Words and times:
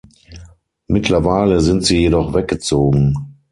Mittlerweile 0.87 1.59
sind 1.61 1.83
sie 1.85 1.97
jedoch 1.99 2.33
weggezogen. 2.33 3.15